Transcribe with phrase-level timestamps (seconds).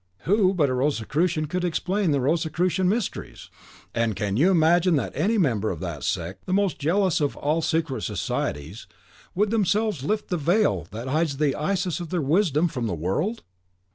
[0.21, 3.51] "Who but a Rosicrucian could explain the Rosicrucian mysteries!
[3.93, 7.61] And can you imagine that any members of that sect, the most jealous of all
[7.61, 8.87] secret societies,
[9.35, 13.43] would themselves lift the veil that hides the Isis of their wisdom from the world?"